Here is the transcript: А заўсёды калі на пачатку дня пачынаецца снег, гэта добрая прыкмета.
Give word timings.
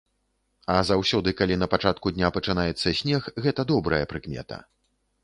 А 0.75 0.77
заўсёды 0.89 1.33
калі 1.41 1.57
на 1.63 1.67
пачатку 1.73 2.11
дня 2.15 2.31
пачынаецца 2.37 2.95
снег, 3.01 3.29
гэта 3.47 3.61
добрая 3.73 4.01
прыкмета. 4.15 4.57